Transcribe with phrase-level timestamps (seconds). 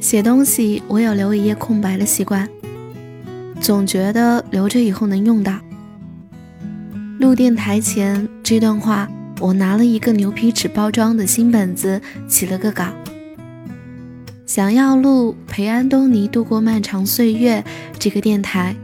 [0.00, 2.48] 写东西，我有留一页空白的习惯，
[3.60, 5.60] 总觉得留着以后能用到。
[7.18, 9.06] 录电台前这段话，
[9.40, 12.86] 我拿了一个牛皮纸包装的新本子起了个稿，
[14.46, 17.62] 想要录陪安东尼度过漫长岁月
[17.98, 18.74] 这个电台，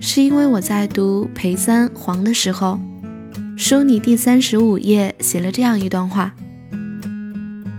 [0.00, 2.78] 是因为我在读陪三黄的时候，
[3.56, 6.34] 书里第三十五页写了这样一段话。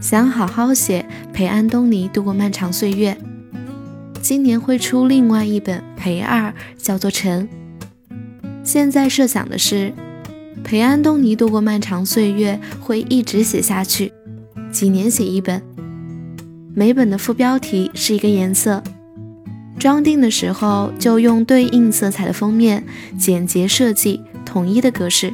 [0.04, 3.18] 想好好写，陪安东尼度过漫长岁月。
[4.22, 7.48] 今年会出另外一本陪二，叫做陈。
[8.66, 9.94] 现在设想的是，
[10.62, 14.12] 陪安东尼度过漫长岁月会一直写下去，
[14.74, 15.64] 几年写一本。
[16.76, 18.84] 每本的副标题是一个颜色，
[19.80, 22.84] 装订的时候就用对应色彩的封面，
[23.18, 25.34] 简洁设计，统一的格式。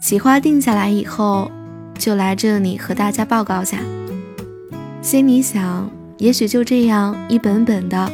[0.00, 1.50] 企划定下来以后。
[1.98, 3.78] 就来这里和大家报告下。
[5.00, 8.10] 心里想，也许就这样一本本的，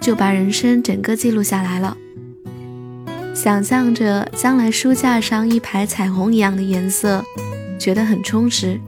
[0.00, 1.96] 就把人生整个记录下来了。
[3.34, 7.24] 想象着将来书架上一排彩虹一样的颜色，
[7.78, 8.80] 觉得很充实。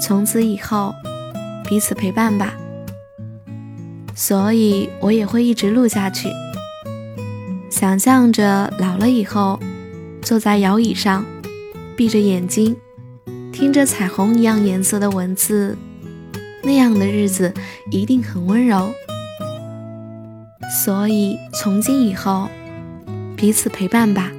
[0.00, 0.94] 从此以后，
[1.68, 2.54] 彼此陪伴吧。
[4.14, 6.28] 所以我也会一直录下去。
[7.70, 9.60] 想象着老了以后，
[10.22, 11.24] 坐在摇椅上，
[11.96, 12.76] 闭着眼睛。
[13.58, 15.76] 听着彩虹一样颜色的文字，
[16.62, 17.52] 那样的日子
[17.90, 18.94] 一定很温柔。
[20.84, 22.48] 所以从今以后，
[23.36, 24.30] 彼此陪伴吧。